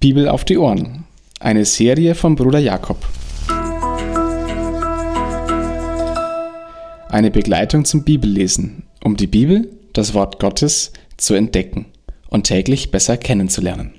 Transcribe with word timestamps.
Bibel 0.00 0.30
auf 0.30 0.46
die 0.46 0.56
Ohren. 0.56 1.04
Eine 1.40 1.66
Serie 1.66 2.14
von 2.14 2.34
Bruder 2.34 2.58
Jakob. 2.58 3.06
Eine 7.10 7.30
Begleitung 7.30 7.84
zum 7.84 8.02
Bibellesen, 8.04 8.84
um 9.04 9.18
die 9.18 9.26
Bibel, 9.26 9.70
das 9.92 10.14
Wort 10.14 10.40
Gottes, 10.40 10.94
zu 11.18 11.34
entdecken 11.34 11.84
und 12.30 12.44
täglich 12.44 12.90
besser 12.90 13.18
kennenzulernen. 13.18 13.92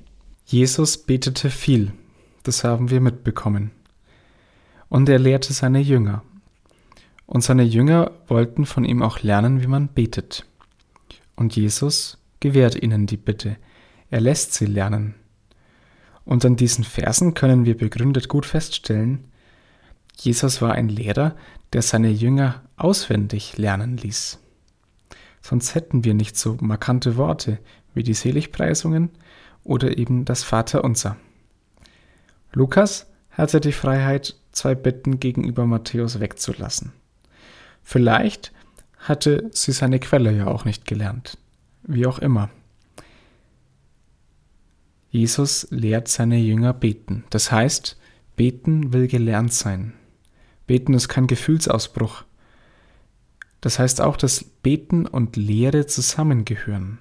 Jesus 0.44 0.98
betete 0.98 1.50
viel, 1.50 1.92
das 2.42 2.64
haben 2.64 2.90
wir 2.90 3.00
mitbekommen. 3.00 3.70
Und 4.88 5.08
er 5.08 5.20
lehrte 5.20 5.52
seine 5.52 5.78
Jünger. 5.78 6.24
Und 7.26 7.44
seine 7.44 7.62
Jünger 7.62 8.10
wollten 8.26 8.66
von 8.66 8.84
ihm 8.84 9.02
auch 9.02 9.22
lernen, 9.22 9.62
wie 9.62 9.68
man 9.68 9.86
betet. 9.86 10.46
Und 11.36 11.54
Jesus 11.54 12.18
gewährt 12.40 12.74
ihnen 12.82 13.06
die 13.06 13.16
Bitte. 13.16 13.56
Er 14.10 14.20
lässt 14.20 14.54
sie 14.54 14.66
lernen. 14.66 15.14
Und 16.24 16.44
an 16.44 16.56
diesen 16.56 16.84
Versen 16.84 17.34
können 17.34 17.64
wir 17.64 17.76
begründet 17.76 18.28
gut 18.28 18.46
feststellen, 18.46 19.24
Jesus 20.16 20.60
war 20.60 20.72
ein 20.72 20.88
Lehrer, 20.88 21.34
der 21.72 21.82
seine 21.82 22.10
Jünger 22.10 22.62
auswendig 22.76 23.56
lernen 23.56 23.96
ließ. 23.96 24.38
Sonst 25.40 25.74
hätten 25.74 26.04
wir 26.04 26.14
nicht 26.14 26.36
so 26.36 26.56
markante 26.60 27.16
Worte 27.16 27.58
wie 27.94 28.02
die 28.02 28.14
Seligpreisungen 28.14 29.10
oder 29.64 29.98
eben 29.98 30.24
das 30.24 30.44
Vaterunser. 30.44 31.16
Lukas 32.52 33.06
hatte 33.30 33.60
die 33.60 33.72
Freiheit, 33.72 34.36
zwei 34.52 34.74
Bitten 34.74 35.18
gegenüber 35.18 35.66
Matthäus 35.66 36.20
wegzulassen. 36.20 36.92
Vielleicht 37.82 38.52
hatte 38.98 39.50
sie 39.52 39.72
seine 39.72 39.98
Quelle 39.98 40.30
ja 40.30 40.46
auch 40.46 40.64
nicht 40.64 40.84
gelernt. 40.84 41.38
Wie 41.82 42.06
auch 42.06 42.18
immer. 42.18 42.50
Jesus 45.12 45.66
lehrt 45.68 46.08
seine 46.08 46.38
Jünger 46.38 46.72
beten. 46.72 47.24
Das 47.28 47.52
heißt, 47.52 47.98
beten 48.34 48.94
will 48.94 49.08
gelernt 49.08 49.52
sein. 49.52 49.92
Beten 50.66 50.94
ist 50.94 51.08
kein 51.08 51.26
Gefühlsausbruch. 51.26 52.24
Das 53.60 53.78
heißt 53.78 54.00
auch, 54.00 54.16
dass 54.16 54.42
Beten 54.42 55.04
und 55.04 55.36
Lehre 55.36 55.86
zusammengehören. 55.86 56.98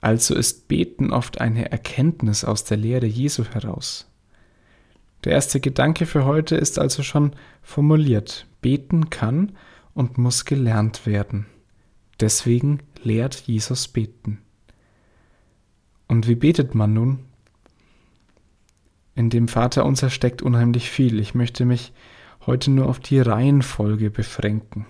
Also 0.00 0.36
ist 0.36 0.68
Beten 0.68 1.12
oft 1.12 1.40
eine 1.40 1.72
Erkenntnis 1.72 2.44
aus 2.44 2.62
der 2.62 2.76
Lehre 2.76 3.06
Jesu 3.06 3.44
heraus. 3.46 4.08
Der 5.24 5.32
erste 5.32 5.58
Gedanke 5.58 6.06
für 6.06 6.24
heute 6.24 6.54
ist 6.54 6.78
also 6.78 7.02
schon 7.02 7.32
formuliert. 7.62 8.46
Beten 8.60 9.10
kann 9.10 9.56
und 9.92 10.18
muss 10.18 10.44
gelernt 10.44 11.04
werden. 11.04 11.46
Deswegen 12.20 12.78
lehrt 13.02 13.34
Jesus 13.34 13.88
beten. 13.88 14.38
Und 16.12 16.28
wie 16.28 16.34
betet 16.34 16.74
man 16.74 16.92
nun? 16.92 17.20
In 19.14 19.30
dem 19.30 19.48
Vater 19.48 19.86
unser 19.86 20.10
steckt 20.10 20.42
unheimlich 20.42 20.90
viel. 20.90 21.18
Ich 21.18 21.34
möchte 21.34 21.64
mich 21.64 21.94
heute 22.44 22.70
nur 22.70 22.90
auf 22.90 23.00
die 23.00 23.18
Reihenfolge 23.18 24.10
beschränken. 24.10 24.84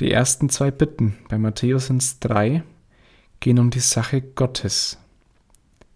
Die 0.00 0.10
ersten 0.10 0.48
zwei 0.48 0.72
Bitten, 0.72 1.18
bei 1.28 1.38
Matthäus 1.38 1.86
sind 1.86 2.02
es 2.02 2.18
drei, 2.18 2.64
gehen 3.38 3.60
um 3.60 3.70
die 3.70 3.78
Sache 3.78 4.20
Gottes. 4.20 4.98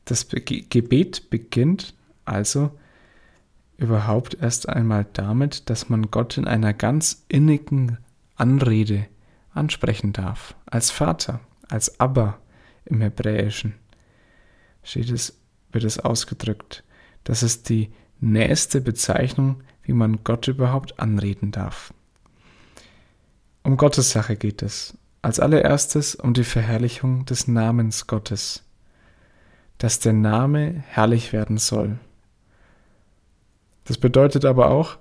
Das 0.05 0.29
Gebet 0.29 1.29
beginnt 1.29 1.97
also 2.25 2.71
überhaupt 3.77 4.35
erst 4.41 4.69
einmal 4.69 5.05
damit, 5.15 5.69
dass 5.69 5.89
man 5.89 6.13
Gott 6.13 6.39
in 6.39 6.47
einer 6.47 6.75
ganz 6.75 7.25
innigen 7.27 7.99
Anrede 8.37 9.09
ansprechen 9.53 10.13
darf, 10.13 10.55
als 10.65 10.93
Vater, 10.93 11.41
als 11.69 11.99
Abba, 11.99 12.39
im 12.85 13.01
Hebräischen 13.01 13.75
steht 14.83 15.11
es, 15.11 15.39
wird 15.73 15.85
es 15.85 15.99
ausgedrückt. 15.99 16.85
Das 17.25 17.43
ist 17.43 17.69
die 17.69 17.91
nächste 18.21 18.81
Bezeichnung, 18.81 19.63
wie 19.83 19.93
man 19.93 20.25
Gott 20.25 20.49
überhaupt 20.49 20.99
anreden 20.99 21.51
darf. 21.51 21.93
Um 23.63 23.77
Gottes 23.77 24.11
Sache 24.11 24.37
geht 24.37 24.63
es. 24.63 24.97
Als 25.23 25.41
allererstes 25.41 26.15
um 26.15 26.35
die 26.35 26.45
Verherrlichung 26.45 27.25
des 27.25 27.49
Namens 27.49 28.07
Gottes, 28.07 28.63
dass 29.79 29.99
der 29.99 30.13
Name 30.13 30.85
herrlich 30.87 31.33
werden 31.33 31.57
soll. 31.57 31.99
Das 33.87 33.97
bedeutet 33.99 34.45
aber 34.45 34.71
auch, 34.71 34.99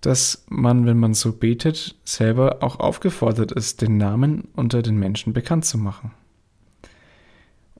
dass 0.00 0.44
man, 0.48 0.86
wenn 0.86 0.98
man 0.98 1.14
so 1.14 1.32
betet, 1.32 1.96
selber 2.04 2.62
auch 2.62 2.80
aufgefordert 2.80 3.52
ist, 3.52 3.82
den 3.82 3.96
Namen 3.96 4.48
unter 4.54 4.82
den 4.82 4.96
Menschen 4.96 5.32
bekannt 5.32 5.64
zu 5.64 5.76
machen. 5.76 6.12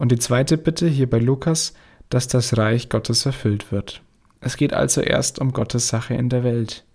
Und 0.00 0.12
die 0.12 0.18
zweite 0.18 0.56
Bitte 0.56 0.88
hier 0.88 1.10
bei 1.10 1.18
Lukas, 1.18 1.74
dass 2.08 2.26
das 2.26 2.56
Reich 2.56 2.88
Gottes 2.88 3.26
erfüllt 3.26 3.70
wird. 3.70 4.00
Es 4.40 4.56
geht 4.56 4.72
also 4.72 5.02
erst 5.02 5.38
um 5.38 5.52
Gottes 5.52 5.88
Sache 5.88 6.14
in 6.14 6.30
der 6.30 6.42
Welt 6.42 6.86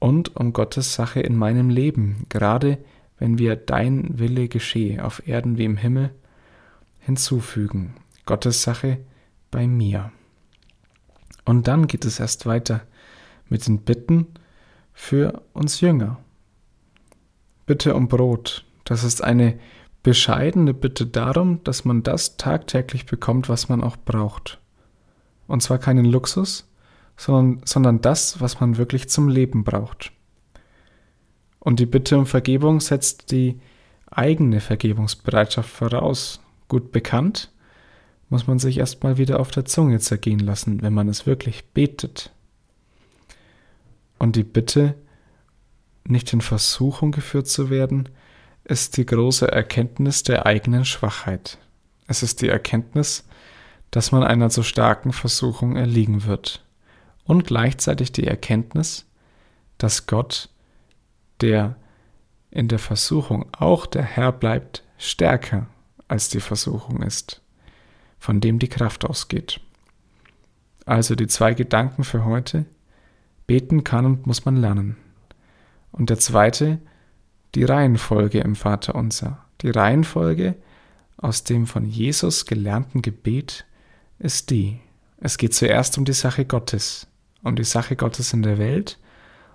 und 0.00 0.34
um 0.34 0.52
Gottes 0.52 0.94
Sache 0.94 1.20
in 1.20 1.36
meinem 1.36 1.70
Leben, 1.70 2.26
gerade 2.28 2.78
wenn 3.20 3.38
wir 3.38 3.54
dein 3.54 4.18
Wille 4.18 4.48
geschehe 4.48 5.04
auf 5.04 5.28
Erden 5.28 5.58
wie 5.58 5.64
im 5.64 5.76
Himmel 5.76 6.10
hinzufügen. 6.98 7.94
Gottes 8.26 8.64
Sache 8.64 8.98
bei 9.52 9.68
mir. 9.68 10.10
Und 11.44 11.68
dann 11.68 11.86
geht 11.86 12.04
es 12.04 12.18
erst 12.18 12.46
weiter 12.46 12.80
mit 13.48 13.64
den 13.68 13.82
Bitten 13.82 14.26
für 14.92 15.40
uns 15.52 15.80
Jünger. 15.80 16.18
Bitte 17.64 17.94
um 17.94 18.08
Brot. 18.08 18.64
Das 18.82 19.04
ist 19.04 19.22
eine 19.22 19.56
bescheidene 20.02 20.74
Bitte 20.74 21.06
darum, 21.06 21.62
dass 21.64 21.84
man 21.84 22.02
das 22.02 22.36
tagtäglich 22.36 23.06
bekommt, 23.06 23.48
was 23.48 23.68
man 23.68 23.82
auch 23.82 23.96
braucht. 23.96 24.58
Und 25.46 25.62
zwar 25.62 25.78
keinen 25.78 26.04
Luxus, 26.04 26.68
sondern, 27.16 27.62
sondern 27.64 28.00
das, 28.00 28.40
was 28.40 28.60
man 28.60 28.76
wirklich 28.78 29.08
zum 29.08 29.28
Leben 29.28 29.64
braucht. 29.64 30.12
Und 31.60 31.78
die 31.78 31.86
Bitte 31.86 32.18
um 32.18 32.26
Vergebung 32.26 32.80
setzt 32.80 33.30
die 33.30 33.60
eigene 34.10 34.60
Vergebungsbereitschaft 34.60 35.70
voraus. 35.70 36.40
Gut 36.68 36.90
bekannt, 36.90 37.52
muss 38.28 38.46
man 38.46 38.58
sich 38.58 38.78
erstmal 38.78 39.18
wieder 39.18 39.38
auf 39.38 39.50
der 39.50 39.64
Zunge 39.64 40.00
zergehen 40.00 40.40
lassen, 40.40 40.82
wenn 40.82 40.94
man 40.94 41.08
es 41.08 41.26
wirklich 41.26 41.66
betet. 41.66 42.32
Und 44.18 44.36
die 44.36 44.44
Bitte, 44.44 44.94
nicht 46.04 46.32
in 46.32 46.40
Versuchung 46.40 47.12
geführt 47.12 47.46
zu 47.46 47.70
werden, 47.70 48.08
ist 48.72 48.96
die 48.96 49.04
große 49.04 49.52
Erkenntnis 49.52 50.22
der 50.22 50.46
eigenen 50.46 50.86
Schwachheit. 50.86 51.58
Es 52.06 52.22
ist 52.22 52.40
die 52.40 52.48
Erkenntnis, 52.48 53.28
dass 53.90 54.12
man 54.12 54.24
einer 54.24 54.48
so 54.48 54.62
starken 54.62 55.12
Versuchung 55.12 55.76
erliegen 55.76 56.24
wird. 56.24 56.64
Und 57.24 57.46
gleichzeitig 57.46 58.12
die 58.12 58.26
Erkenntnis, 58.26 59.04
dass 59.76 60.06
Gott, 60.06 60.48
der 61.42 61.76
in 62.50 62.68
der 62.68 62.78
Versuchung 62.78 63.44
auch 63.52 63.84
der 63.84 64.04
Herr 64.04 64.32
bleibt, 64.32 64.84
stärker 64.96 65.66
als 66.08 66.30
die 66.30 66.40
Versuchung 66.40 67.02
ist, 67.02 67.42
von 68.18 68.40
dem 68.40 68.58
die 68.58 68.68
Kraft 68.68 69.04
ausgeht. 69.04 69.60
Also 70.86 71.14
die 71.14 71.26
zwei 71.26 71.52
Gedanken 71.52 72.04
für 72.04 72.24
heute. 72.24 72.64
Beten 73.46 73.84
kann 73.84 74.06
und 74.06 74.26
muss 74.26 74.46
man 74.46 74.56
lernen. 74.56 74.96
Und 75.90 76.08
der 76.08 76.18
zweite, 76.18 76.78
die 77.54 77.64
Reihenfolge 77.64 78.40
im 78.40 78.56
Vaterunser. 78.56 79.44
Die 79.60 79.70
Reihenfolge 79.70 80.56
aus 81.16 81.44
dem 81.44 81.66
von 81.66 81.86
Jesus 81.86 82.46
gelernten 82.46 83.02
Gebet 83.02 83.64
ist 84.18 84.50
die. 84.50 84.80
Es 85.18 85.38
geht 85.38 85.54
zuerst 85.54 85.98
um 85.98 86.04
die 86.04 86.12
Sache 86.12 86.44
Gottes, 86.44 87.06
um 87.42 87.54
die 87.54 87.64
Sache 87.64 87.96
Gottes 87.96 88.32
in 88.32 88.42
der 88.42 88.58
Welt 88.58 88.98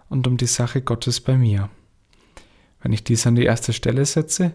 und 0.10 0.28
um 0.28 0.38
die 0.38 0.46
Sache 0.46 0.82
Gottes 0.82 1.20
bei 1.20 1.38
mir. 1.38 1.70
Wenn 2.82 2.94
ich 2.94 3.04
dies 3.04 3.28
an 3.28 3.36
die 3.36 3.46
erste 3.46 3.74
Stelle 3.74 4.06
setze, 4.06 4.54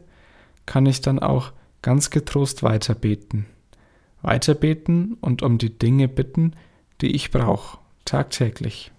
kann 0.64 0.86
ich 0.86 1.00
dann 1.00 1.18
auch 1.18 1.52
ganz 1.82 2.10
getrost 2.10 2.62
weiterbeten. 2.62 3.46
Weiterbeten 4.22 5.14
und 5.20 5.42
um 5.42 5.58
die 5.58 5.76
Dinge 5.76 6.08
bitten, 6.08 6.54
die 7.00 7.14
ich 7.14 7.30
brauche, 7.30 7.78
tagtäglich. 8.04 8.92